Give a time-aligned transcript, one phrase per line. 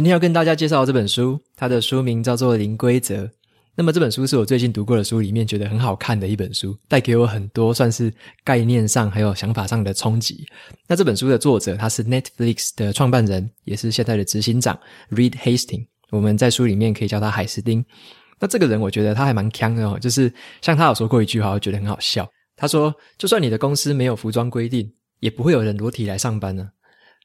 [0.00, 3.26] 今天要跟大家介绍这本书，它的书名叫做《零规则》。
[3.74, 8.10] 那么这本书是我最近读过的书里面觉得很好看的一本书，带给我很多算是
[8.42, 10.46] 概念上还有想法上的冲击。
[10.88, 14.74] 那这本书的作者他是 Netflix 的创办人，也是现在的执行长
[15.10, 15.84] Reed Hastings。
[16.08, 17.84] 我们在书里面可以叫他海斯汀。
[18.38, 20.32] 那这个人我觉得他还蛮强的哦，就是
[20.62, 22.26] 像他有说过一句话，我觉得很好笑。
[22.56, 26.66] 他说：“就算你的公司没有服装规定，也不会有人裸体来上班呢。”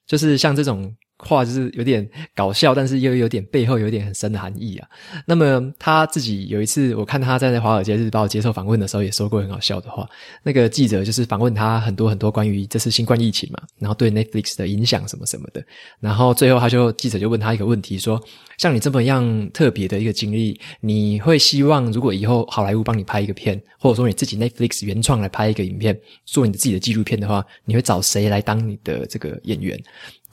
[0.05, 0.93] 就是像这种。
[1.19, 4.87] 话就是有点搞笑，但是又有点背后有点很深的含义啊。
[5.25, 10.07] 那么他自己有一次，我看他在那《华尔街日报》接受访问的时候，也说过很好笑的话。
[10.43, 15.63] 那个记者就是访问他很多很多关于这次新冠疫情嘛，然后对 Netflix 的影响什么什么的。
[15.99, 18.21] 然后最后他就记者就问他一个问题，说：
[18.57, 29.81] 像你这么样特别的一个经历，你会希望如果以后好莱坞帮你拍一个片，或者说你自己 Netflix 原创来拍一个影片，做你的自己的纪录片的话，你会找谁来当你的这个演员？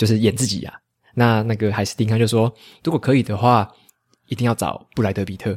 [0.03, 0.75] 就是演自己啊？
[1.15, 3.73] 那那个海斯汀他就说，如果可以的话，
[4.27, 5.57] 一定要找布莱德比特。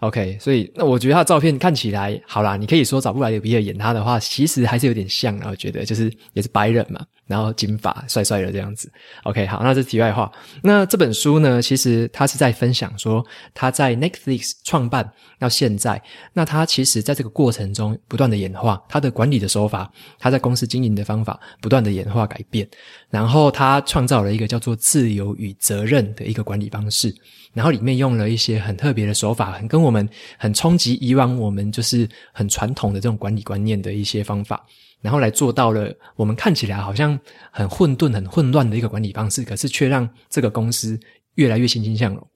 [0.00, 5.48] OK，所以那我觉得他的照片看起来好啦，你可以说找布莱德比特演他的话，其实还是有点像啊。
[5.48, 8.90] 我觉得就是也是白人嘛，然后金发帅帅的这样子。
[9.24, 10.30] OK，好，那这是题外话。
[10.62, 16.00] 那这本书呢，其实他是在分享说他在 Netflix 创办到现在，
[16.32, 22.68] 那他其实在这个过程中不断的演化，他的管理的手法，他在公司经营的方法不断的演化改变，
[23.10, 27.14] 然后他创造了一个叫做自由与责任的一个管理方式。
[27.52, 34.62] 然后里面用了一些很特别的手法，很跟我们很冲击以往我们就是很传统的这种管理观念的一些方法，
[35.00, 37.18] 然后来做到了我们看起来好像
[37.50, 40.98] 很混沌、很混乱的一个管理方式，可是却让这个公司
[41.34, 42.30] 越来越欣欣向荣，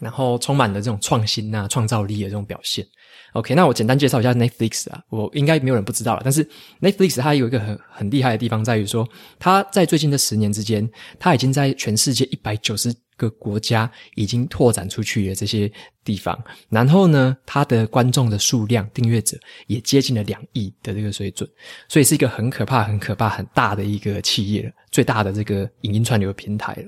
[0.00, 2.86] 然后充满了这种创新啊、创造力的这种表现。
[3.34, 6.42] OK，那我简单介绍一下 Netflix 啊，我应该没有人不知道了，但是
[6.80, 9.06] Netflix 它有一个很很厉害的地方在于说，
[9.38, 10.88] 它在最近的十年之间，
[11.18, 15.70] 它已经在全世界一百九十个国家已经拓展出去的这些
[16.02, 19.36] 地方，然后呢，它的观众的数量、订阅者
[19.66, 21.46] 也接近了两亿的这个水准，
[21.88, 26.84] 所以是一个很可怕、很可怕、很大的一个企业，最大的这个影音串流平台了。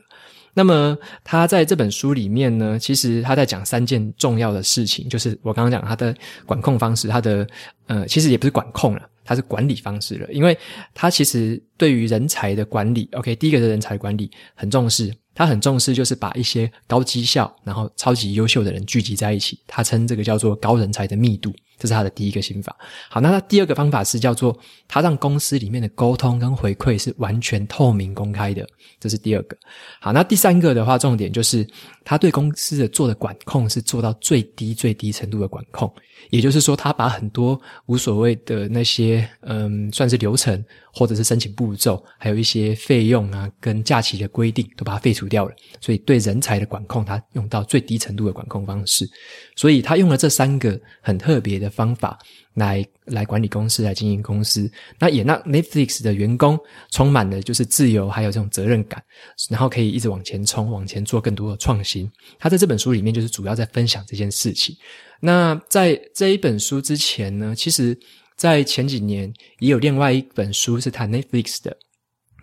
[0.54, 6.14] 那么他在这本书里面呢，其实他在讲三件重要的事情，就是我刚刚讲他的
[6.46, 7.46] 管控方式，他的
[7.86, 10.56] 呃，其实也不是管控了，他是管理方式了，因为
[10.92, 15.14] 他其实对于人才的管理，OK，第一个是人才管理很重视。
[15.34, 19.58] 他很重视，就是把一些高绩效，然后超级优秀的人聚集在一起。
[19.66, 22.76] 他称这个叫做高人才的密度，这是他的第一个心法。
[23.08, 28.66] 好，那他第二个方法是叫做他让公司里面的沟通跟回馈是完全透明公开的，
[28.98, 29.56] 这是第二个。
[30.00, 31.66] 好，那第三个的话，重点就是
[32.04, 35.90] 他对公司的做的管控是做到最低最低程度的管控，
[36.28, 40.62] 也就是说，他把很多无所谓的那些嗯，算是流程
[40.92, 45.30] 或者是申请步骤，还有一些费用啊跟假期的规定都把它废除。
[45.30, 49.08] 掉了，所以对人才的管控，他用到最低程度的管控方式，
[49.54, 52.18] 所以他用了这三个很特别的方法
[52.54, 54.70] 来来管理公司，来经营公司。
[54.98, 56.58] 那也让 Netflix 的员工
[56.90, 59.02] 充满了就是自由，还有这种责任感，
[59.48, 62.10] 然后可以一直往前冲，往前做更多的创新。
[62.38, 64.76] 他在这本书里面就是主要在分享这件事情。
[65.20, 67.98] 那在这一本书之前呢，其实
[68.36, 71.76] 在前几年也有另外一本书是谈 Netflix 的。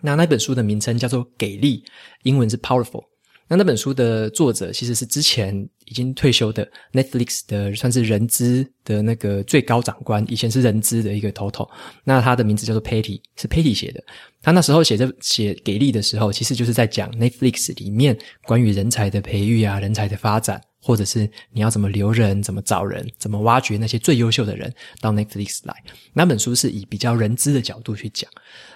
[0.00, 1.82] 那那本书的名称叫做《给力》，
[2.22, 3.04] 英文是 Powerful。
[3.48, 11.68] 那那本书的作者其实是之前已经退休的 Netflix 的算是人资的那个最高长官，以前是人资的一个头头。
[12.04, 14.04] 那他的名字叫做 Patty，是 Patty 写的。
[14.42, 20.60] 他那时候写这写《给力》的时候，其实就是在讲 Netflix 里面关于人才的培育啊，人才的发展。
[20.88, 25.74] 或者是你要怎么留人，怎么找人，怎么挖掘那些最优秀的人到 Netflix 来。
[26.14, 28.30] 那本书是以比较人资的角度去讲。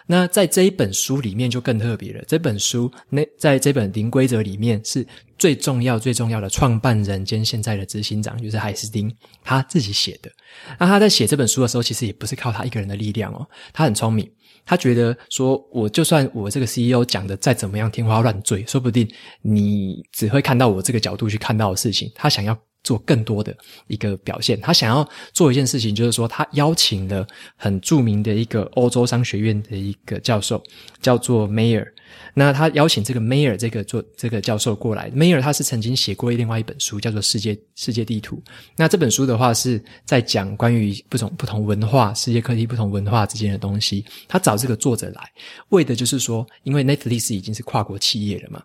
[0.06, 2.22] 那在这一本书里面就更特别了。
[2.28, 5.06] 这本书那在这本《零规则》里面是
[5.38, 9.10] 最重要、最重要的创办人兼现在的执行长，就是海斯汀
[9.42, 10.30] 他自己写的。
[10.78, 14.30] 那他在写这本书的时候，其实也不是靠他一个人的力量哦，他很聪明。
[14.64, 19.08] 他觉得说，我就算我这个 CEO 讲的再怎么样天花乱坠，说不定
[19.42, 22.10] 你只会看到我这个角度去看到的事情。
[22.14, 23.56] 他想要做更多的
[23.86, 24.60] 一个表现。
[24.60, 27.26] 他想要做一件事情，就是说他邀请了
[27.56, 30.62] 很著名的一个欧洲商学院的一个教授，
[31.00, 31.86] 叫做 Mayer。
[32.34, 38.36] 那他邀请这个 Mayer 这个做这个教授过来，Mayer 他是曾经写过另外一本书，叫做《世界世界地图》。
[38.76, 44.04] 那这本书的话是在讲关于不同不同文化、世界各地不同文化之间的东西。
[44.28, 45.30] 他找这个作者来，
[45.70, 48.62] 为的就是说，因为 Netflix 已经是跨国企业了嘛，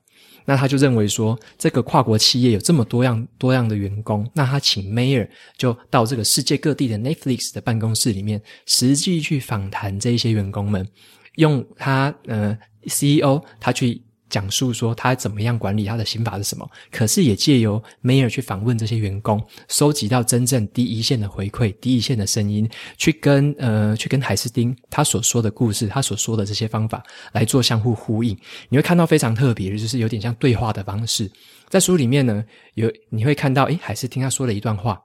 [0.48, 10.88] 那他就认为说，这个跨国企业有这么多样多样的员工，那他请 Mayer 就到这个世界各地的 Netflix 的办公室里面，实际去访谈这一些员工们，
[11.36, 12.58] 用他呃。
[12.90, 28.38] CEO 他去讲述说他怎么样管理，他的刑法是什么，可是也借由 Mayer 去访问这些员工，收集到真正第一线的回馈、第一线的声音，去跟呃去跟海斯汀他所说的故事、他所说的这些方法来做相互呼应。
[28.70, 31.32] 你会看到非常特别的，就是有点像对话的方式。
[31.70, 32.44] 在书里面呢，
[32.76, 35.02] 有你会看到，诶，海斯汀他说了一段话。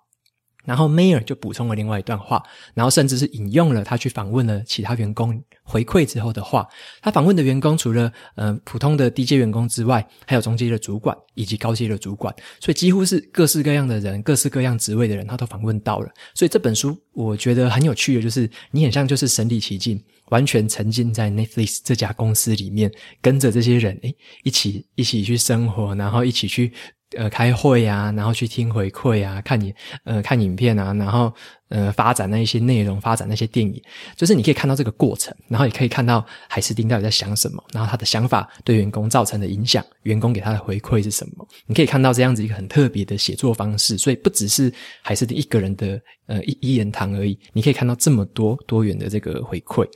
[0.64, 2.42] 然后 Mayer 就补充了另外一段话，
[2.74, 6.66] 然后甚至是引用了他去访问了其他员工回馈之后的话。
[7.00, 16.08] 他访问的员工除了呃普通的低阶员工之外，还有中阶的主管以及高阶的主管，所以几乎是各式各样的人、各式各样职位的人，他都访问到了。
[16.34, 26.72] 所以这本书我觉得很有趣的，就是你很像就是身临其境，完全沉浸在 Netflix 这家公司里面，跟着这些人诶一起一起去生活，然后一起去。
[27.16, 29.74] 呃，开会啊，然后去听回馈啊，看你
[30.04, 31.32] 呃看影片啊，然后
[31.68, 33.82] 呃发展那一些内容，发展那些电影，
[34.16, 44.72] 就是你可以看到这个过程，然后也可以看到海斯汀到底在想什么，然后他的想法对员工造成的影响，员工给他的回馈是什么，你可以看到这样子一个很特别的写作方式，所以不只是
[45.02, 49.86] 海斯汀一个人的呃一一言堂而已，你可以看到这么多多元的这个回馈。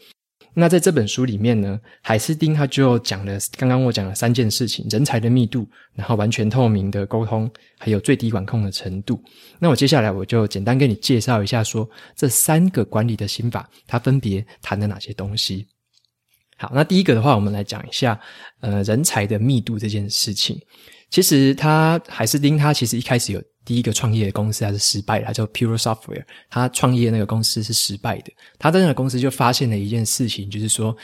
[0.58, 9.23] 那在这本书里面呢，海斯汀他就讲了刚刚我讲了三件事情：人才的密度，然后完全透明的沟通，还有最低管控的程度。
[9.58, 11.87] 那我接下来我就简单跟你介绍一下说，
[12.17, 15.67] 这三个管理的心法，它分别谈了哪些东西。
[16.56, 18.19] 好，那第一个的话，我们来讲一下
[18.61, 20.59] 呃人才的密度这件事情。
[21.11, 23.43] 其实他海斯汀他其实一开始有。
[23.67, 26.25] 第一个创业的公司还是失败的，叫 Pure Software。
[26.49, 28.33] 他创业那个公司是失败的。
[28.59, 30.97] 他在那个公司就发现了一件事情，就是说，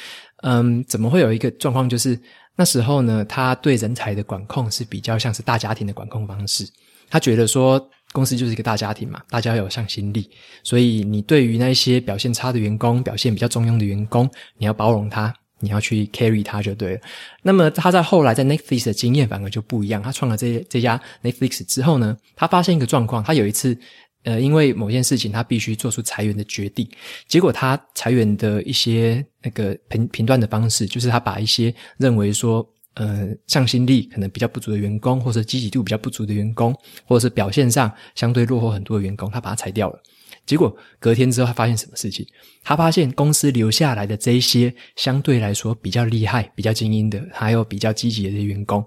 [0.42, 1.88] 嗯，怎么会有一个状况？
[1.88, 2.18] 就是
[2.56, 6.66] 那时候呢，他对人才的管控是比较像是大家庭的管控方式。
[7.10, 10.30] 他觉得说，公司就是一个大家庭嘛，大家要有向心力，
[10.62, 15.34] 所以你对于那些表现差的员工、表现比较中庸的员工，你要包容他。
[15.62, 17.00] 你要去 carry 他就对了。
[17.42, 20.02] 那么他在后来在 Netflix 的经验反而就不一样。
[20.02, 23.22] 他创了这这家 Netflix 之后呢，他发现一个状况。
[23.22, 23.78] 他有一次，
[24.24, 26.86] 呃，因为某件事情，他必须做出裁员的决定。
[27.28, 36.76] 结果他裁员的一些那个评评断的方式，就是他把一些认为说，呃，向心力可能比较不足的员工，或者积极度比较不足的员工，
[37.06, 40.02] 或者是表现上相对落后很多的员工，他把他裁掉了。
[40.46, 42.26] 结果隔天之后，他发现什么事情？
[42.62, 48.84] 他发现公司留下来的这一些相对来说比较厉害、比较精英的，还有比较积极的这些员工，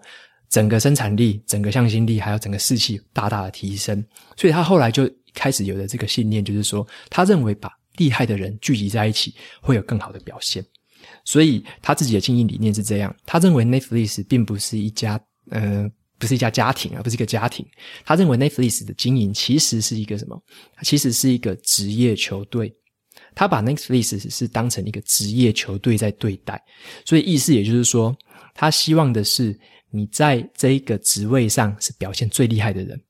[0.50, 4.04] 整个生产力、整个向心力，还有整个士气大大的提升。
[4.38, 10.66] 所以他后来就开始有了这个信念，就是说，他认为把厉害的人聚集在一起，会有更好的表现。
[11.24, 15.20] 所以他自己的经营理念是这样：他认为 Netflix 并不是一家，
[15.50, 15.90] 呃。
[16.18, 17.66] 不是一家家庭，啊不是一个家庭。
[18.06, 20.42] 他认为 Netflix 的经营其实是一个什么？
[20.84, 22.74] 其实是一个职业球队。
[23.34, 26.62] 他把 Netflix 是当成一个职业球队在对待，
[27.06, 28.16] 所以意思也就是说，
[28.54, 29.58] 他希望的是
[29.90, 33.02] 你在这一个职位上是表现最厉害的人。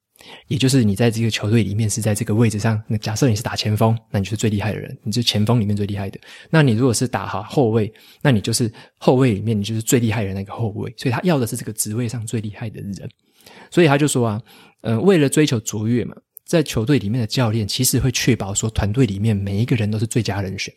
[0.48, 6.20] 也就是你在这个球队里面是在这个位置上，那假设你是打前锋，那你就是最厉害的人，你就是前锋里面最厉害的。
[6.50, 7.92] 那你如果是打好后卫，
[8.22, 10.94] 那你就是后卫里面你就是最厉害的那个后卫。
[10.98, 13.10] 所以他要的是这个职位上最厉害的人。
[13.70, 14.42] 所以他就说啊，
[14.82, 16.16] 呃，为了追求卓越嘛，
[16.46, 20.74] 在球队里面的教练其实会确保说团队里面每一个人都是最佳人选。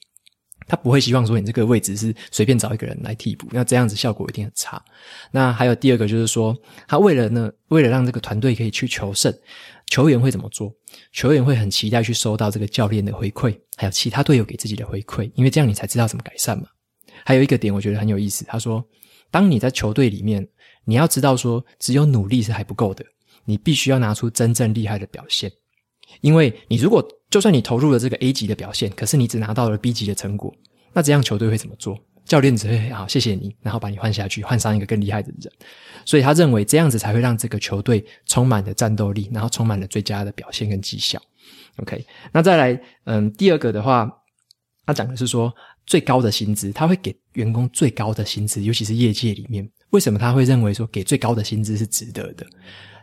[0.69, 4.81] 他不会希望说你这个位置是随便找一个人来替补，那这样子效果一定很差。
[5.33, 6.57] 那还有第二个就是说，
[6.87, 9.35] 他为了呢，为了让这个团队可以去求胜，
[9.87, 10.73] 球员会怎么做？
[11.13, 16.67] 球员会很期待去收到这个教练的回馈，还有其他队友给自己的回馈，因为这样你才知道怎么改善嘛。
[17.25, 18.85] 还有一个点我觉得很有意思，他说，
[19.31, 20.47] 当你在球队里面，
[20.85, 23.05] 你要知道说，只有努力是还不够的，
[23.45, 25.51] 你必须要拿出真正厉害的表现。
[26.21, 30.55] 因为你如果就算你投入了这个 A 级的表现，可是你只拿到了 B 级的成果，
[30.93, 31.99] 那这样球队会怎么做？
[32.25, 35.51] 教练只会好谢谢你，然后把你换下去，换上一个更厉害的人。
[36.05, 41.19] 所以他认为这样子才会让这个球队充满了战斗力，然后充满了最佳的表现跟绩效。
[41.77, 44.11] OK，那再来，嗯，第二个的话，
[44.85, 45.51] 他讲的是说
[45.87, 52.47] 最高的薪资，他会给员工最高的薪资，尤其是业界里面，为什么他会认为说给最高的薪资是值得的？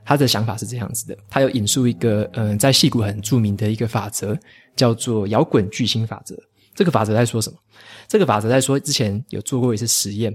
[0.06, 4.38] 他的想法是这样子的，他有引述一个嗯、在戏谷很著名的一个法则，
[4.76, 6.38] 叫做摇滚巨星法则。
[6.76, 7.58] 这个法则在说什么？
[8.08, 10.34] 这个法则在说之前有做过一次实验。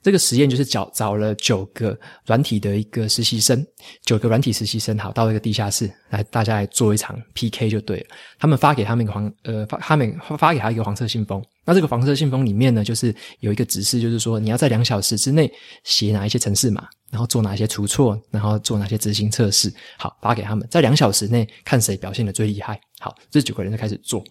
[0.00, 3.66] 这个实验就是找找了九个软体的一个实习生，
[4.04, 8.06] 九个软体实习生，好，到一个地下室来，大家来做一场 PK 就对了。
[8.38, 15.52] 他们发给他们一个黄呃发他们发给他一个黄色信封，那这个黄色信封里面呢，就是有一个指示，就是说你要在两小时之内
[15.84, 19.70] 写哪一些程式码，然后做哪些出错，然后做哪些执行测试。
[19.98, 22.80] 好，发给他们，在两小时内看谁表现的最厉害。
[22.98, 24.24] 好，这九个人就开始做，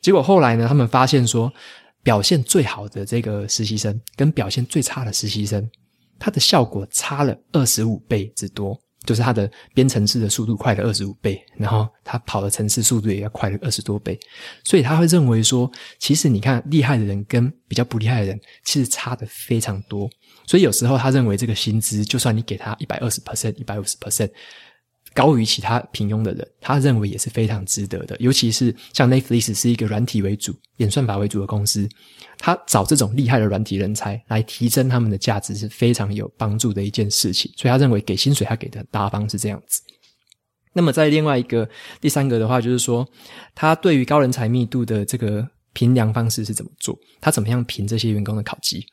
[0.00, 1.52] 结果后来呢，他们发现说。
[2.04, 5.66] 表现最好的这个实习生跟表现最差的实习生，
[6.18, 14.18] 他的效果差了二十五倍之多，就是他的编程式的速度快了二十五倍，然后他跑的程式速度也要快了二十多倍，
[14.64, 20.08] 所以他会认为说，其实你看厉害的人跟比较不厉害的人，其实差的非常多，
[20.46, 24.30] 所以有时候他认为这个薪资，就算你给他一百二十 percent、一百五十 percent。
[25.14, 28.16] 高于其他平庸的人，他认为也是非常值得的。
[28.18, 31.88] 尤其是像 Netflix 是一个软体为主、演算法为主的公司，
[32.38, 37.50] 他找这种厉害的软体人才来提升他们的价值是非常有帮助的一件事情。
[37.56, 39.80] 所以他认为给薪水他给的很大方是这样子。
[40.72, 41.68] 那么在另外一个
[42.00, 43.08] 第三个的话，就是说
[43.54, 46.98] 他对于高人才密度的这个评量方式是怎么做？
[47.20, 48.84] 他怎么样评这些员工的考绩？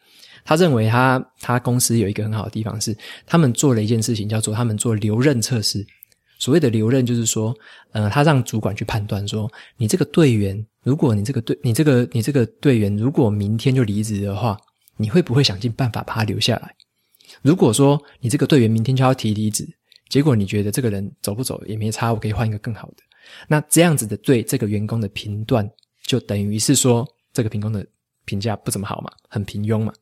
[0.46, 5.84] 他认为他他公司有一个很好的地方是，他们做了一件事情，叫做他们做留任测试。
[6.42, 7.56] 所谓的留任，就是说，
[7.92, 14.58] 呃，他让主管去判断说，你这个队员，如果你这个队，你这个你这个队员，如果明天就离职的话，
[14.98, 16.76] 你会不会想尽办法把他留下来？
[17.44, 19.70] 如果说你这个队员明天就要提离职，
[20.10, 23.04] 结果你觉得这个人走不走也没差，我可以换一个更好的，
[23.48, 25.70] 那这样子的对这个员工的评断，
[26.08, 27.86] 就等于是说这个员工的
[28.26, 29.94] 评价不怎么好嘛，很平庸嘛。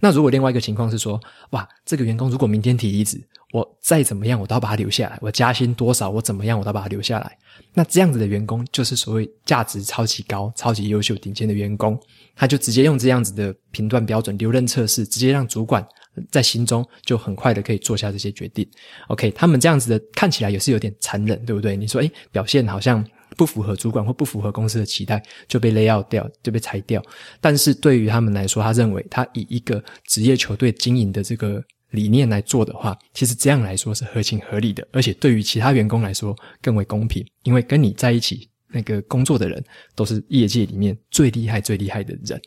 [0.00, 3.20] 那如果另外一个情况是说，哇，这个员工如果明天提离职，
[3.52, 7.36] 我再怎么样我都要把他留下来，我加薪多少我怎么样我都要把他留下来。
[7.74, 11.98] 那这样子的员工就是所谓价值超级高、超级优秀、顶尖的员工，
[12.36, 15.86] 他就直接用这样子的评断标准、留任测试，直接让主管
[16.30, 18.68] 在心中就很快的可以做下这些决定。
[19.08, 21.76] OK，他们这样子的看起来也是有点残忍，对不对？
[21.76, 23.04] 你说，诶，表现好像。
[23.36, 27.02] 不符合主管或不符合公司的期待，就被 lay out 掉，就被裁掉。
[27.40, 37.24] 但是对于他们来说，他认为他以一个职业球队经营的这个理念来做的话，其实这样来说是合情合理的，而且对于其他员工来说更为公平。
[37.42, 39.64] 因为跟你在一起那个工作的人
[39.96, 42.40] 都是业界里面最厉害、最厉害的人。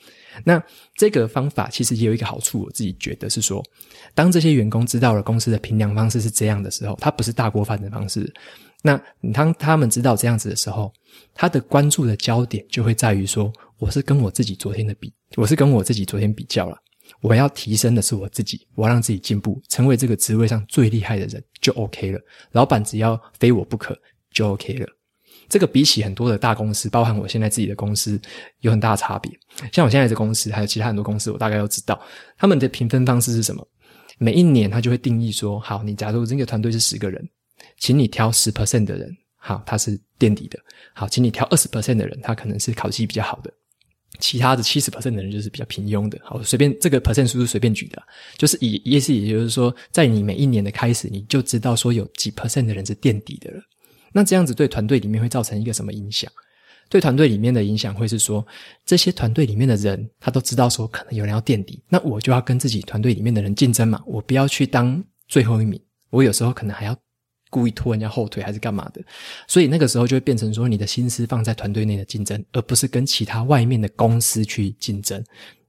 [0.46, 0.64] 那
[0.96, 3.62] 这个方法其实也有一个好处，我自己觉得是说，
[4.16, 8.32] 当这些员工知道了公司的评量方式是这样的时候，他不是大锅饭的方式。
[8.86, 9.02] 那
[9.34, 10.92] 当他们知道这样子的时候，
[11.34, 16.78] 他的关注的焦点就会在于说，我是跟我自己昨天的比，我是跟我自己昨天比较了。
[17.22, 22.20] 我要提升的是我自己，我要让自己进步，成为这个职位上最厉害的人就 OK 了。
[22.52, 23.98] 老板只要非我不可
[24.32, 24.88] 就 OK 了。
[25.48, 28.20] 这个比起很多的大公司，包含我现在自己的公司，
[28.60, 29.32] 有很大的差别。
[29.72, 32.02] 像我现在的公司，还有其他很多公司，我大概都知道
[32.38, 33.66] 他们的评分方式是什么。
[34.18, 37.26] 每一年他就会定义说，好，你假如这个团队是十个人。
[37.78, 40.60] 请你挑十 percent 的人，好，他是垫底的。
[40.94, 43.52] 好，请你挑二十 percent 的人，他可能是考绩比较好的。
[44.20, 46.20] 其他的七十 percent 的人就是比较平庸的。
[46.24, 48.02] 好，随便这个 percent 数是随便举的，
[48.38, 53.60] 就是以意思，也就是说，在你每一年的开始，你就知道说有几 percent 的人是垫底的了。
[54.14, 56.32] 那这样子对团队里面会造成一个什么影响？
[56.90, 58.46] 对团队里面的影响会是说，
[58.86, 66.96] 这些团队里面的人，他都知道说可能有人要垫底，那我就要跟自己团队里面的人竞争嘛，我不要去当最后一名，我有时候可能还要。
[67.54, 69.00] 故意拖人家后腿还是干嘛的？
[69.48, 75.24] 所以那个时候就会变成说，你的心思放在团队内的竞争，而不是跟其他外面的公司去竞争。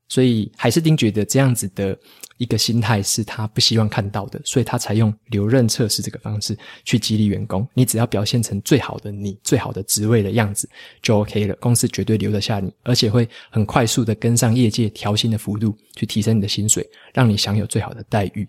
[0.09, 1.99] 所以海斯汀觉得这样子的
[2.37, 7.67] 一个心态是他不希望看到的，所以他才用留任测试这个方式去激励员工。
[7.75, 10.69] 你只要表现成最好的你，最好的职位的样子
[11.03, 18.47] 就 OK 了，公司绝对留得下你，而且会很快速的跟上业界调薪的幅度，去提升你的薪水，让你享有最好的待遇。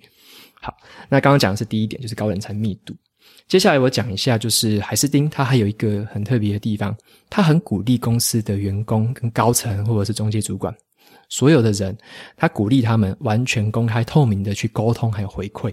[0.62, 0.76] 好，
[1.10, 2.94] 那刚刚讲的是第一点，就是高人才密度。
[3.48, 6.98] 接下来我讲一下，就是海斯汀，他还有一个很特别的地方，
[7.30, 10.76] 他很鼓励公司的员工跟高层或者是中介主管，
[11.30, 11.96] 所有的人，
[12.36, 15.72] 他鼓励他们完全公开透明的去沟通还有回馈。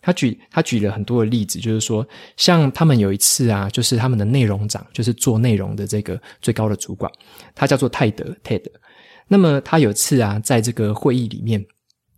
[0.00, 7.10] 他举他举了很多的例子，就是说，像他们有一次啊，就是他们的内容长，就是做内容的这个最高的主管，
[7.52, 8.62] 他叫做泰德 Ted。
[9.26, 11.66] 那么他有次啊，在这个会议里面。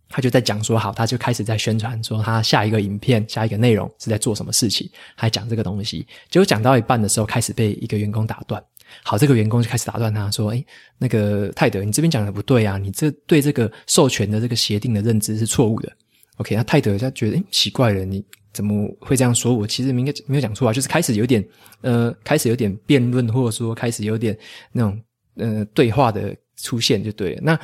[0.09, 6.05] 他就在讲说好，他就开始在宣传说他下一个影片、下一个内容是在做什么事情，还讲这个东西。
[6.29, 8.61] 结果讲到一半的时候，开始被一个员工打断。
[9.03, 10.65] 好，这个员工就开始打断他说：“诶，
[10.97, 15.91] 那个泰德，你这边讲的不对啊，你这对这个授权的这个协定的认知是错误的。”
[16.37, 19.67] OK，那泰德他觉得诶奇怪了，你怎么会这样说我？
[19.67, 21.47] 其实没没有讲错啊，就是开始有点
[21.81, 24.35] 呃，开始有点辩论，或者说开始有点
[24.71, 24.99] 那种
[25.35, 27.41] 呃对话的出现就对了。
[27.43, 27.55] 那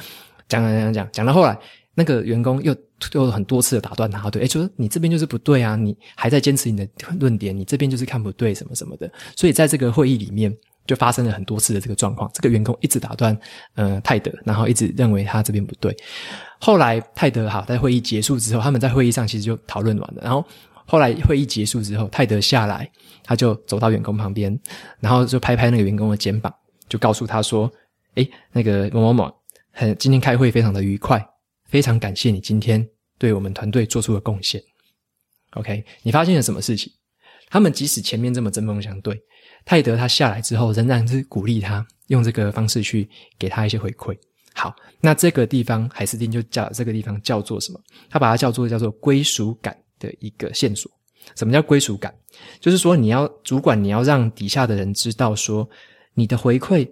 [0.48, 1.58] 讲讲讲讲讲到后来，
[1.96, 2.76] 那个员工又
[3.14, 6.88] 又很多次的打断他，对，哎，就说你这边就是不对啊，你还在坚持你的
[7.20, 9.12] 论点，你这边就是看不对什么什么的。
[9.36, 10.56] 所以在这个会议里面。
[10.88, 13.36] 就发生了很多次的这个状况，这个员工一直打断，
[13.74, 15.92] 呃，泰德，然后一直认为他这边不对。
[16.60, 20.22] 后来泰德哈，在会议结束之后，他们在会议上其实就讨论完了。
[20.22, 20.46] 然后
[20.86, 22.88] 后来会议结束之后，泰德下来，
[23.24, 24.56] 他就走到员工旁边，
[25.00, 26.54] 然后就拍拍那个员工的肩膀，
[26.88, 27.68] 就告诉他说
[28.14, 29.34] ：“诶，那个某某某，
[29.72, 31.18] 很今天开会非常的愉快，
[31.76, 34.64] 非常感谢你今天对我们团队做出的贡献。
[35.56, 36.90] OK，你发现了什么事情？
[37.50, 39.22] 他们即使前面这么针锋相对。”
[39.66, 44.18] 泰德他下来之后，仍然是鼓励他用这个方式去给他一些回馈。
[44.54, 47.82] 好，那这个地方海斯汀就叫这个地方叫做什么？
[48.10, 50.90] 他把它叫做叫做归属感的一个线索。
[51.36, 52.16] 什么叫归属感？
[52.62, 55.70] 就是说你要主管，你要让底下的人知道说，
[56.14, 56.90] 你的回馈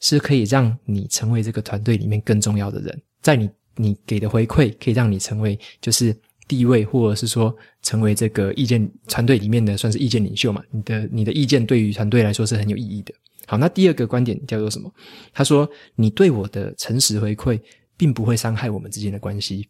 [0.00, 6.16] 是可以让你成为这个团队里面更重要的人，在你你给的回馈可以让你成为就是。
[6.46, 10.62] 地位，或者是说成为这个意见团队里面的算是意见领袖嘛？
[10.70, 13.14] 你的你的意见对于团队来说是很有意义的。
[13.46, 14.92] 好，那第二个观点叫做什么？
[15.32, 15.66] 他说
[15.96, 17.58] ：“你对我的诚实回馈，
[17.96, 19.66] 并不会伤害我们之间的关系。”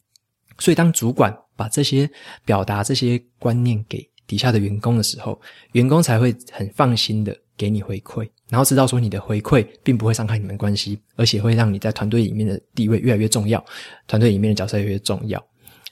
[0.59, 2.11] 所以，当主管把这些
[2.45, 5.41] 表达这些观念给底下的员工的时候，
[5.75, 13.65] 员工才会很放心的给你回馈，然后知道说你的回馈并不会伤害你们关系，而且会让你在团队里面的地位越来越重要，
[14.07, 15.43] 团队里面的角色越来越重要。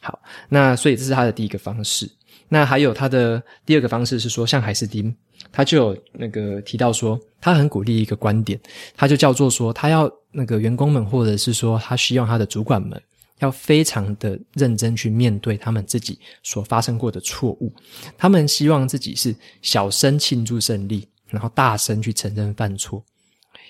[0.00, 2.10] 好，那所以这是他的第一个方式。
[2.48, 5.14] 那还有他的第二个方式是说，像海斯汀，
[5.50, 8.60] 他就有那个提到说，他很鼓励一个观点，
[8.94, 13.00] 他就叫做说，他要那个员工们，或者是说，他希望他的主管们
[13.38, 17.72] 要非常的认真去面对他们自己所发生过的错误。
[18.18, 23.04] 他们希望自己是小声庆祝胜利，然后大声去承认犯错。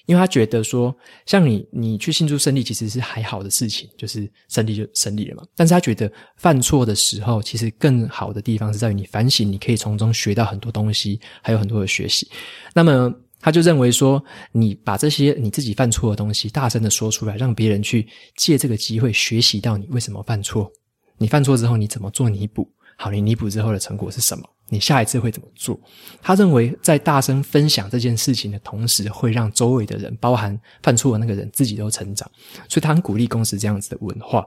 [0.07, 0.95] 因为他觉得说，
[1.27, 5.45] 像你，你去庆祝胜利其实是还好的事情，就是胜利就胜利了嘛。
[5.55, 12.29] 但是他觉得犯错的时候，其实更好的地方是在于你反省，你可以从中学到很多东西，还有很多的学习。
[12.75, 20.69] 那么他就认为说，你把这些你自己犯错的东西大声的说出来，让别人去借这个机会学习到你为什么犯错，
[21.17, 24.49] 你犯错之后你怎么做弥补，好，你弥补之后的成果是什么？
[24.69, 25.79] 你下一次会怎么做？
[26.23, 32.31] 他认为在大声分享这件事情的同时，会让周围的人，包含犯错的那个人自己都成长，
[32.69, 34.47] 所以他很鼓励公司这样子的文化。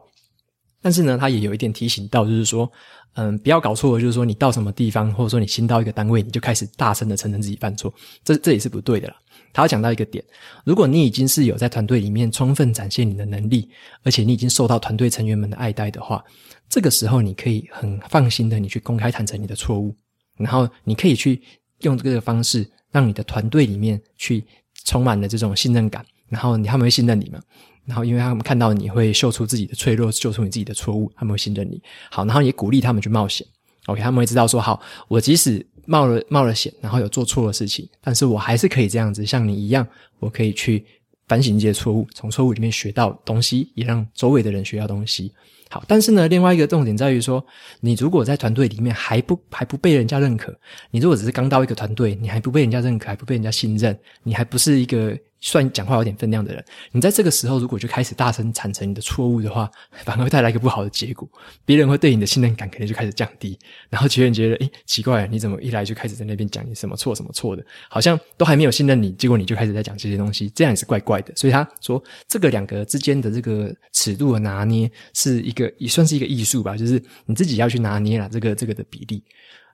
[0.82, 2.72] 但是呢，他也有一点提醒到，就是说，
[3.16, 7.92] 嗯，不要搞错，就是说你到什么地方，或者说你新到一个单位，你就开始大声的承认自己犯错，
[8.24, 9.16] 这这也是不对的啦。
[9.52, 10.24] 他讲到一个点，
[10.64, 13.68] 如果你已经是有在团队里面充分展现你的能力，
[14.04, 16.24] 而且你已经受到团队成员们的爱戴的话，
[16.70, 19.96] 这个时候你可以很放心的，你去公开坦诚你的错误。
[20.38, 21.42] 然后你可以去
[21.82, 24.44] 用这个方式，让你的团队里面去
[24.86, 26.06] 充满了这种信任感。
[26.28, 27.40] 然后他们会信任你嘛？
[27.86, 31.80] 然后因为他们看到你会秀出自己的脆弱，秀出你自己的错误，他们会信任你。
[32.10, 33.46] 好，然后也鼓励他们去冒险。
[33.86, 40.84] OK，他们会知道说，好，我即使冒了冒了险，然后有做错的事情，但是我还是可以这样子，像你一样，我可以去
[41.28, 45.32] 反省这些错误，从错误里面学到东西，也让周围的人学到东西。
[45.70, 47.46] 好，但是呢，另外一个重点在于说，
[47.82, 50.58] 你如果在团队里面还不还不被人家认可，
[50.92, 55.18] 你如果只是刚到一个团队，你还不被人家认可，还不被人家信任，你还不是一个。
[55.46, 59.70] 算讲话有点分量的人，你在这个时候如果就开始大声坦诚你的错误的话，
[60.04, 61.30] 反而会带来一个不好的结果。
[61.64, 63.56] 别人会对你的信任感可能就开始降低，
[63.88, 71.32] 然后别人觉得，诶，奇怪，你怎么一来就开始在那边讲你什么错什么错的，好像都还没有信任你，结果你就开始在讲这些东西，这样也是怪怪的。
[71.36, 79.24] 所以他说，这个两个之间的这个尺度的拿捏是一个也算是一个艺术吧，就是你自己要去拿捏了，这个这个的比例。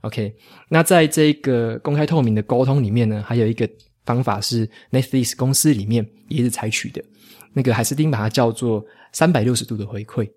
[0.01, 0.35] OK，
[0.67, 3.65] 那在这个公开透明的沟通里面呢，还有一个。
[4.13, 7.01] 方法是 Netflix 公司里面也是采取的，
[7.53, 10.29] 那个海斯汀把它叫做三百六十度的回馈，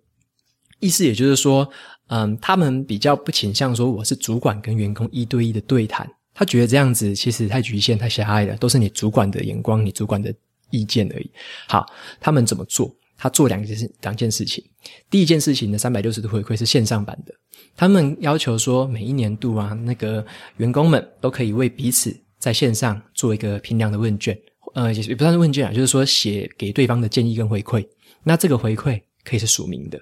[0.79, 1.69] 意思也就是说，
[2.07, 10.33] 嗯，他们比较不倾向说我是主管跟员工一对一的对谈，他觉得这样子其实太局限、太狭隘了，都是你主管的眼光、你主管的
[10.71, 11.31] 意见而已。
[11.67, 11.85] 好，
[12.21, 12.95] 他们怎么做？
[13.17, 14.63] 他做两件事，两件事情。
[15.09, 17.33] 第一件事情的三百六十度回馈是线上版的，
[17.77, 20.25] 他们要求说每一年度啊，那个
[20.59, 22.15] 员工们都可以为彼此。
[22.45, 24.39] 在线上做一个评量的问卷，
[24.75, 27.83] 呃，也不算是问卷啊，就是说写给对方的建议跟回馈。
[28.23, 29.99] 那这个回馈可以是署名的，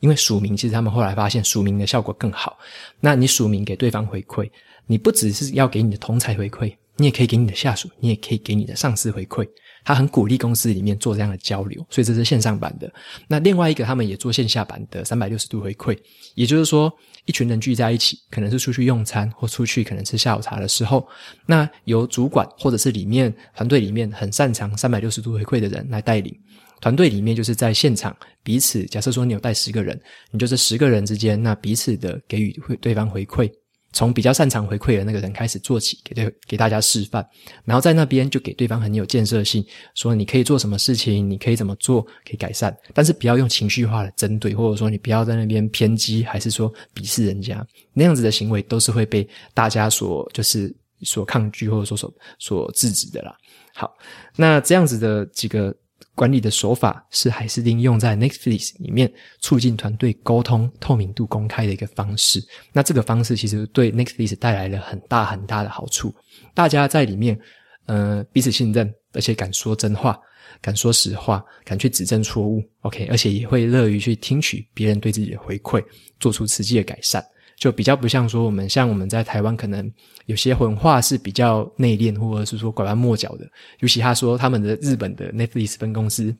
[0.00, 2.58] 因为署名其实他们后来发现署名的效果更好。
[2.98, 4.50] 那你署名给对方回馈，
[4.88, 9.48] 你不只是要给你的同才回馈，你也可以给你的下属，你也可以给你的上司回馈。
[9.84, 12.90] 他很鼓励公司里面做这样的交流，所以这是线上版的。
[13.28, 15.96] 那另外一个，他们也做线下版的三百六十度回馈，
[16.34, 16.92] 也就是说，
[17.26, 21.06] 一群人聚在一起，可能是出去用餐或出去可能吃下午茶的时候，
[21.46, 26.34] 那由主管或者是里面团队里面很擅长三百六十度回馈的人来带领。
[26.80, 29.98] 团队里面就是在现场彼此，假设说你有带十个人，
[30.30, 33.50] 你就这十个人之间，那彼此的给予对对方回馈。
[33.94, 37.26] 从比较擅长回馈的那个人开始做起，给对给大家示范，
[37.64, 53.34] 然后在那边就给对方很有建设性，说你可以做什么事情，你可以怎么做，可以改善，但是不要用情绪化的针对，或者说你不要在那边偏激，还是说鄙视人家，那样子的行为都是会被大家所就是所抗拒，或者说所所制止的啦。
[53.74, 53.96] 好，
[54.36, 55.74] 那这样子的几个。
[56.14, 62.44] 管理的手法是还是应用在 Netflix 里面，促进团队沟通、透明度、公开的一个方式。
[62.72, 66.14] 那这个方式其实对 Netflix 带来了很大很大的好处。
[66.52, 67.38] 大家在里面，
[67.86, 70.18] 呃，彼此信任，而且敢说真话，
[70.60, 72.62] 敢说实话，敢去指正错误。
[72.82, 75.84] OK，而且也会乐于去听取别人对自己的回馈，
[76.20, 77.24] 做出实际的改善。
[77.56, 79.90] 就比较不像说我们像我们在台湾，可能
[80.26, 83.48] 有些文化是比较内敛，或者是说拐弯抹角的。
[83.80, 86.34] 尤其他说他们的日本的 Netflix 分公司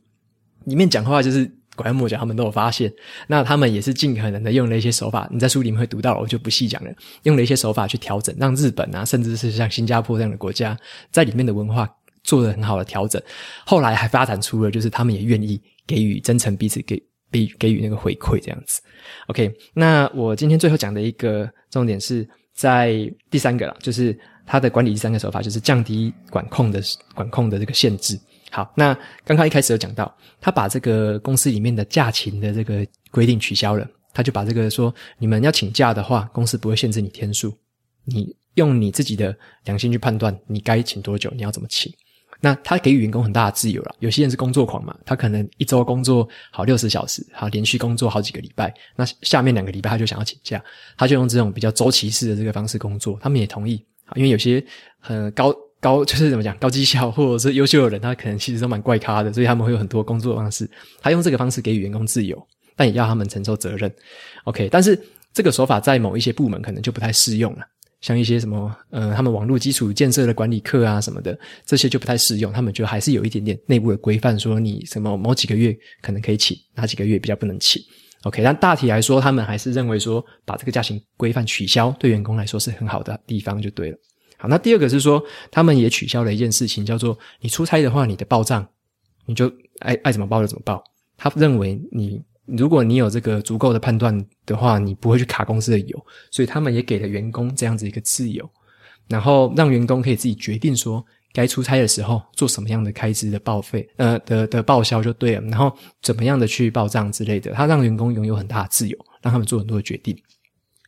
[0.65, 2.93] 里面讲话就是拐弯抹角，他们都有发现。
[3.27, 6.91] 那他们也是尽可能的用了一些手法，你在书里面会读到，我就不细讲了。
[7.23, 10.77] 用了一些手法去调整，让日本啊，甚至是像新加坡这样的国家，
[11.11, 11.89] 在里面的文化
[12.23, 13.21] 做了很好的调整。
[13.65, 17.03] 后来还发展出了，就是他们也愿意给予真诚彼此给。
[17.35, 18.81] 给给予那个回馈这样子
[19.27, 19.53] ，OK。
[19.75, 24.17] 那我今天最后讲的一个重点是在第三个啦，就是
[24.47, 26.81] 他的管理第三个手法就是降低管控的
[27.13, 28.17] 管控的这个限制。
[28.53, 28.95] 好，那
[29.25, 37.53] 刚刚一开始有讲到，他把这个公司里面的假勤的这个规定取消了，他就把这个说，你们要请假的话，公司不会限制你天数，
[38.05, 41.93] 你用你自己的良心去判断你该请多久，你要怎么请。
[42.41, 43.95] 那他给予员工很大的自由了。
[44.01, 50.63] 有些人是工作狂嘛，他可能一周工作好六十小时，好连续工作好几个礼拜，那下面两个礼拜他就想要请假，
[50.97, 53.19] 他就用这种比较周期式的这个方式工作。
[53.21, 54.65] 他们也同意，因为有些
[54.99, 60.69] 很高高就是怎么讲高绩效或者是优秀的人，他可能其实都蛮怪咖的，所以他们会有很多工作方式。
[61.01, 63.93] 他用这个方式给予员工自由，但也要他们承受责任。
[64.45, 64.99] OK，但是
[65.33, 67.67] 这个手法在某一些部门可能就不太适用了。
[68.05, 72.53] 像一些什么，呃，他们网络基础建设的管理课啊什么的，这些就不太适用。
[72.53, 77.83] 他们就还是有一点点内部的规范，说你什么某几个月可能可以请，哪几个月比较不能请。
[78.25, 83.97] OK，但大体来说，他们还是认为说，把这个假期规范取消，对员工来说是很好的地方，就对了。
[84.37, 88.69] 好，那第二个是说，他们也取消了一件事情，叫做你出差的话，你的报账
[89.25, 90.85] 你就爱爱怎么报就怎么报。
[91.17, 92.23] 他认为你。
[92.47, 98.49] 如果你有这个足够的判断的话，你不会去卡公司的油，所以他们也给了员工这样子一个自由，
[99.09, 110.17] 然后让员工可以自己决定说该出差的时候做什么样的开支的报废，呃的的报销就对了，然后怎么样的去报账之类的，他让员工拥有很大的自由，让他们做很多的决定。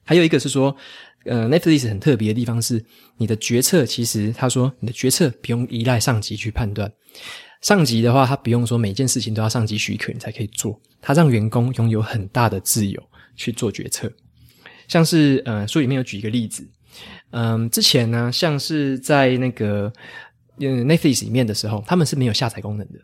[0.04, 0.76] 还有一个是说，
[1.24, 2.84] 呃，Netflix 很特别的地方是，
[3.16, 6.92] 你的决策其实他说你的决策不用依赖上级去判断。
[7.62, 13.02] 上级的话，他不用说每件事情都要上级许可你才可以做，他让员工拥有很大的自由
[13.34, 14.12] 去做决策。
[14.88, 16.68] 像是呃书里面有举一个例子，
[17.30, 19.92] 嗯、之前呢，像是在那个
[20.58, 23.00] 嗯 Netflix 里面的时候，他们是没有下载功能的。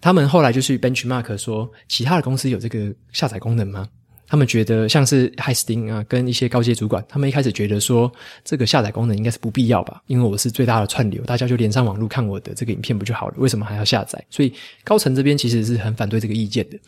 [0.00, 3.88] 他们后来就去 benchmark 说，其他的公司有这个下载功能吗？
[4.28, 8.12] 他们觉得像是海斯汀啊，跟一些高阶主管，他们一开始觉得说
[8.44, 13.34] 这个下载功能应该是不必要吧，因为我是最大的串流，大家就连上网络看我的这个影片不就好了？
[13.38, 14.22] 为什么还要下载？
[14.28, 14.52] 所以
[14.84, 16.78] 高层这边其实是很反对这个意见的。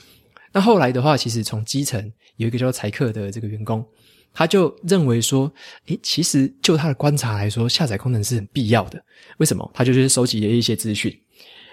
[0.53, 3.83] 那后来的话，其实从基层有一个叫做财克的这个员工，
[4.35, 5.51] 他就认为说，
[5.87, 9.03] 诶，其实就他的观察来说，下载功能是很必要的。
[9.39, 9.71] 为什么？
[9.73, 11.17] 他就是收集了一些资讯，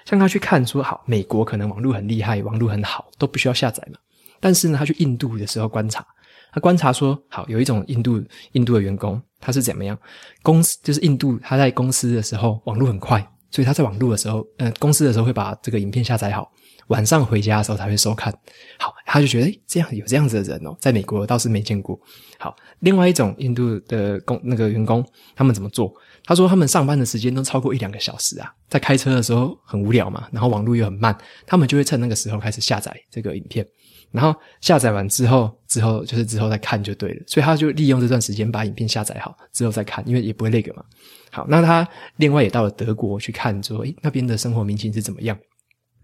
[0.06, 4.00] 像他去看说，好，美国可能网络很厉害，网络很好，都不需要下载嘛。
[4.40, 6.06] 但是呢，他去印度的时候观察，
[6.52, 8.24] 他观察说，好，有一种印度
[8.54, 9.98] 印度的员工，他是怎么样？
[10.42, 13.20] 公司就是印度，他在公司的时候网络很快，
[13.52, 16.52] 所以他在网络的时候，呃，公司的时候会把这个影片下载好，
[16.88, 18.34] 晚上回家的时候才会收看。
[18.80, 22.00] 好，他就觉得，诶，这样有这样子的人哦，在美国倒是没见过。
[22.40, 25.92] 好，另外一种印度的工那个员工，他们怎么做？
[26.24, 33.66] 他说他们上班的时间都超过一两个小时啊，在开车的时候很无聊嘛，然后网络又很慢，他们就会趁那个时候开始下载这个影片。
[34.12, 37.24] 然后下载完之后，之后就是之后再看就对了。
[37.28, 40.84] 所以他就利用这段时间把影片下载好，之后再看，因为也不会那个嘛。
[41.32, 45.38] 好，那他另外也到了德国去看，说，诶，那边的生活民情是怎么样？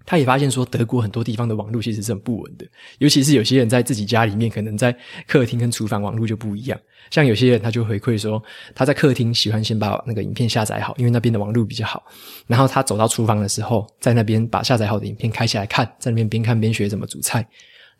[0.05, 2.65] 他也发现说，德国很多地方的网络其实是很不稳的，
[2.99, 4.93] 尤其是有些人在自己家里面，可能在
[5.25, 6.77] 客厅跟厨房网络就不一样。
[7.09, 8.43] 像有些人他就回馈说，
[8.75, 12.03] 他在客厅喜欢先把那个影片下载好，因为那边的网络比较好。
[12.47, 17.47] 然后他走到厨房的时候，在那边把下载好的影片开起来看，在那边边看边学怎么煮菜。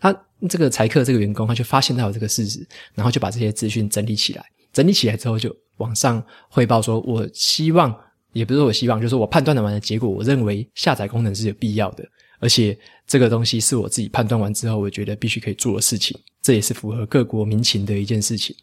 [0.04, 7.96] 他这个财客这个员工，他就发现到这个事实，然后就把这些资讯整理起来，整理起来之后就往上汇报说，我希望。
[8.34, 12.04] 也不是我希望，就是我判断的完的结果，我认为下载功能是有必要的，
[12.40, 18.56] 而且这个东西是我自己判断完之后，我觉得必须可以做的事情，这也是符合各国民情的一件事情。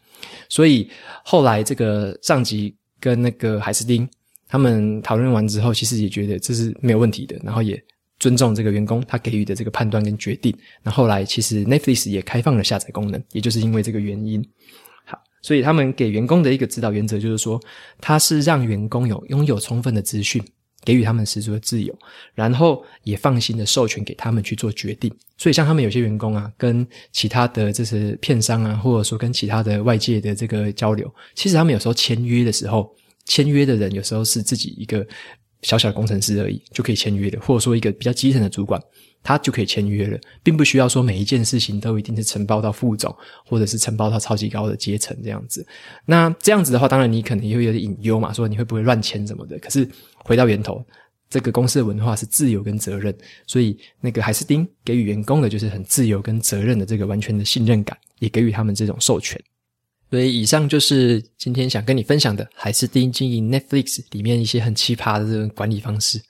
[0.49, 0.91] 所以
[1.23, 4.05] 后来这个上级跟那个海斯汀
[4.49, 7.81] 他们讨论完之后，其实也觉得这是没有问题的，然后也
[8.21, 10.55] 尊重这个员工他给予的这个判断跟决定。
[10.83, 14.47] 那后来其实 Netflix 也开放了下载功能，也就是因为这个原因。
[15.03, 17.59] 好所以他们给员工的一个指导原则就是说，
[17.99, 20.39] 他是让员工有拥有充分的资讯，
[20.85, 21.97] 给予他们十足的自由，
[22.35, 25.11] 然后也放心的授权给他们去做决定。
[25.37, 35.05] 所以像他们有些员工啊，跟其他的这些片商啊，或者说跟其他的外界的这个交流，其实他们有时候签约的时候，签约的人有时候是自己一个
[35.61, 38.81] 小小的工程师而已，就可以签约的，或者说一个比较基层的主管。
[39.23, 45.63] 他就可以签约了，并不需要说每一件事情都一定是承包到副总，或者是承包到超级高的阶层这样子。
[46.07, 49.59] 那这样子的话，当然你可能也会有点隐忧嘛，说你会不会乱签什么的。
[49.59, 49.87] 可是
[50.25, 50.83] 回到源头，
[51.29, 59.39] 这个公司的文化是自由跟责任，所以那个海斯汀给予员工的就是很自由跟责任的这个完全的信任感，也给予他们这种授权。
[60.11, 66.21] 所以以上就是今天想跟你分享的海斯汀经营 Netflix 里面一些很奇葩的这种管理方式。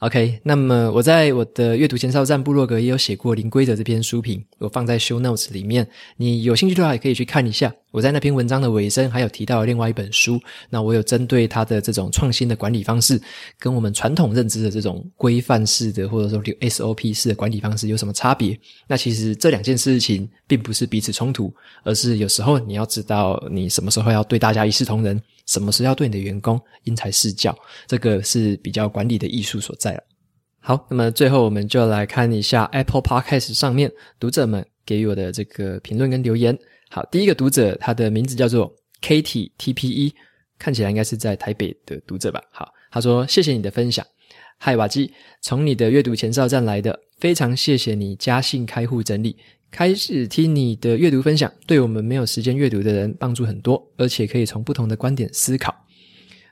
[0.00, 7.72] OK，那么我在我的阅读前哨站部落格也有写过《零规则》这篇书评，我放在 Show Notes 里面，你有兴趣的话也可以去看一下。
[7.92, 13.18] 我在那篇文章的尾声还有提到另外一本书，那我有针对它的这种创新的管理方式，
[13.58, 18.58] 跟我们传统认知的这种规范式的或者说 SOP 式的管理方式有什么差别？
[18.86, 21.50] 那其实这两件事情并不是彼此冲突，
[21.84, 25.18] 而是有时候你要知道你什么时候要对大家一视同仁。
[25.46, 27.56] 什么时候要对你的员工因材施教？
[27.86, 30.02] 这个是比较管理的艺术所在了。
[30.60, 36.56] 好，那么最后我们就来看一下 Apple Podcast 上面读者们给予我的这个评论跟留言。
[36.90, 40.12] 好，第一个读者他的名字叫做 Katie TPE，
[40.58, 42.42] 看起来应该是在台北的读者吧。
[42.50, 44.04] 好，他说谢谢你的分享。
[44.58, 49.36] 嗨，瓦基，从你的阅读前哨站来的，非常谢谢你加信开户整理。
[49.70, 55.74] 开始听你的阅读分享，对我们没有时间阅读的人帮助很多，而且可以从不同的观点思考。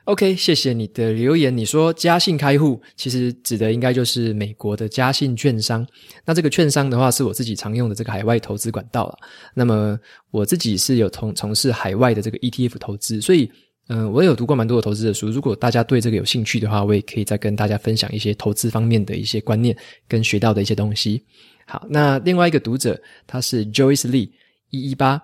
[0.03, 1.57] OK，谢谢你的留言。
[1.57, 5.83] 你说嘉信开户，其实指的应该就是美国的嘉信券商。
[6.23, 9.17] 那这个券商的话，是我自己常用的这个海外投资管道了。
[9.55, 9.99] 那么
[10.29, 13.49] 我自己是有从从事海外的这个 ETF 投资，所以
[13.87, 15.29] 嗯、我有读过蛮多的投资的书。
[15.29, 19.75] 如果大家对这个有兴趣的话，我也可以再跟大家分享一些投资方面的一些观念
[20.07, 21.23] 跟学到的一些东西。
[21.65, 24.29] 好，那另外一个读者他是 Joyce Lee
[24.69, 25.21] 一一八，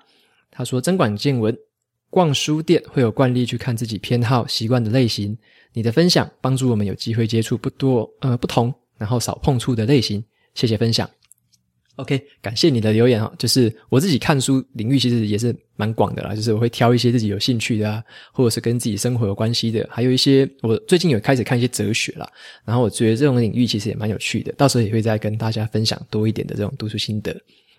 [0.50, 1.56] 他说增广见闻，
[2.10, 5.38] 逛书店会有惯例去看自己偏好习惯的类型。
[5.74, 10.24] 你的分享帮助我们有机会接触不多呃不同，然后少碰触的类型。
[10.54, 11.10] 谢谢分享。
[11.98, 22.28] OK，感谢你的留言哈，就是我自己看书领域其实也是蛮广的啦，就是我会挑一些自己有兴趣的啊，或者是跟自己生活有关系的，还有一些我最近有开始看一些哲学啦，
[22.64, 27.36] 然后我觉得这种领域其实也蛮有趣的，到时候也会再跟大家分享多一点的这种读书心得。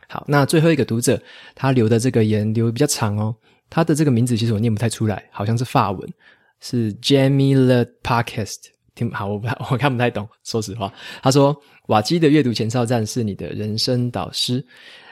[0.09, 1.20] 好，那最后一个读者
[1.55, 3.35] 他留的这个言留比较长哦，
[3.70, 6.12] 他的这个名字其实我念不太出来，好像是法文，
[6.61, 8.59] 是 Jamie the Podcast，
[8.94, 11.57] 听好，我不太 我看不太懂，说实话，他说。
[11.88, 14.64] 瓦基的阅读前哨站是你的人生导师。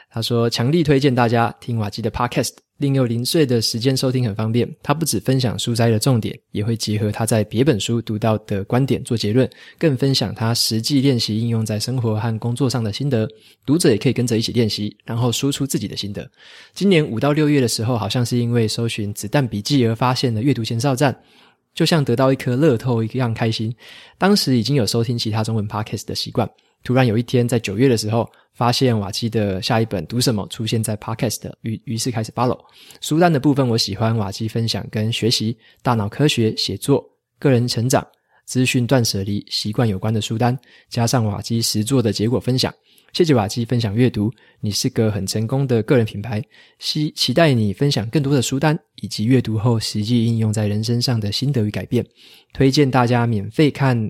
[0.09, 4.67] 他说，强力推荐大家听瓦基的 Podcast，零又零碎的时间收听很方便。
[4.81, 13.27] 他不只分享书摘的重点，也会结合他在别本书读到的观点做结论，更分享他实际练习应用在生活和工作上的心得。
[13.65, 16.27] 读者也可以跟着一起练习，然后输出自己的心得。
[16.73, 21.13] 今年五到六月的时候，好像是因为搜寻子弹笔记而发现了阅读前哨站。
[21.73, 23.73] 就像得到一颗乐透一样开心。
[24.17, 26.49] 当时已经有收听其他中文 podcast 的习惯，
[26.83, 32.59] 突然有一天在九月的时候，发现瓦基的下一本读什么出现在 podcast，于于是开始 follow。
[32.99, 37.03] 书单的部分，我喜欢瓦基分享跟学习、大脑科学、写作、
[37.39, 38.05] 个人成长、
[38.45, 40.57] 资讯断舍离、习惯有关的书单，
[40.89, 42.73] 加上瓦基实作的结果分享。
[43.13, 46.41] 谢谢瓦基分享阅读，你是个很成功的个人品牌。
[46.79, 52.05] 期期待你分享更多的书单，以及阅读后实际应用在人身上的心得与改变。
[52.53, 54.09] 推荐大家免费看，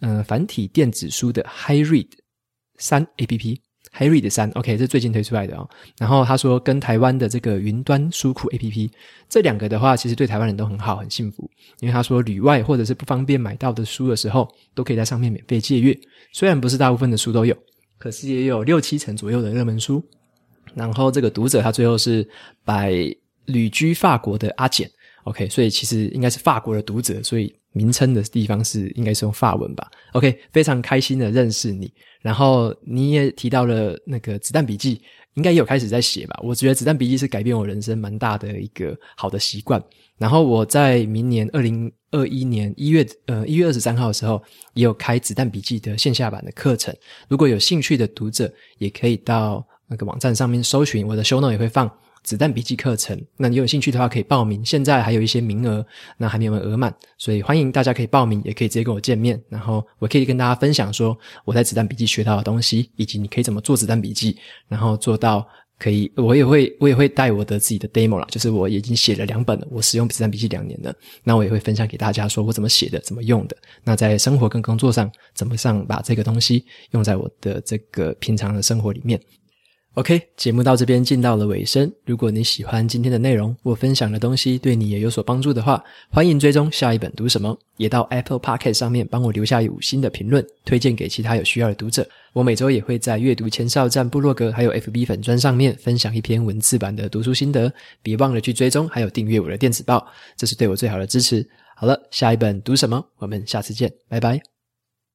[0.00, 2.08] 呃，繁体电子书的 HyRead
[2.76, 3.56] 三 APP。
[3.96, 5.66] ，HyRead 三，OK，这是最近推出来的哦。
[5.98, 8.90] 然后他说跟台湾的这个云端书库 APP，
[9.26, 11.50] 这两个的话，其实对台湾人都很好，很幸福。
[11.80, 15.98] 因为他说旅外或者是不方便买到的书的时候，都可以在上面免费借阅。
[16.32, 17.56] 虽然不是大部分的书都有，
[18.04, 20.04] 可是也有六七成左右的热门书。
[20.74, 22.28] 然后这个读者他最后是
[22.62, 22.92] 摆
[23.46, 24.90] 旅居法国的阿简
[25.24, 27.54] ，OK，所以其实应该是法国的读者，所以。
[27.76, 31.92] 名称的地方是应该是用法文吧？OK，非常开心的认识你。
[32.20, 35.02] 然后你也提到了那个子弹笔记，
[35.34, 36.38] 应该也有开始在写吧？
[36.40, 39.82] 我觉得子弹笔记是改变我人生蛮大的一个好的习惯。
[40.18, 44.42] 然后我在明年二零二一年一月呃一月二十三号的时候，
[44.74, 46.94] 也有开子弹笔记的线下版的课程。
[47.28, 51.90] 如果有兴趣的读者，也可以到那个网站上面搜寻，我的 show note 也会放。
[52.22, 65.46] 子弹笔记课程，那你有兴趣的话可以报名，现在还有一些名额，那还没有额满，所以欢迎大家可以报名，也可以直接跟我见面，然后我可以跟大家分享说我在子弹笔记学到的东西，以及你可以怎么做子弹笔记，然后做到
[65.78, 79.20] 可以，我也会我也会带我的自己的 demo 啦，就是我已经写了两本了，我使用子弹笔记两年了，那我也会分享给大家，说我怎么写的，怎么用的，那在生活跟工作上怎么上把这个东西用在我的这个平常的生活里面。
[79.94, 81.90] OK，节目到这边进到了尾声。
[82.04, 85.80] 如果你喜欢今天的内容，我分享的东西对你也有所帮助的话，
[86.10, 92.04] 欢迎追踪下一本读什么，也到 Apple Podcast 上面帮我留下五星的评论，推荐给其他有需要的读者。
[92.32, 100.04] 我每周也会在阅读前哨站部落格还有 FB 粉砖上面分享一篇文字版的读书心得，别忘了去追踪还有订阅我的电子报，
[100.36, 101.48] 这是对我最好的支持。
[101.76, 103.04] 好了，下一本读什么？
[103.18, 104.53] 我们下次见，拜拜。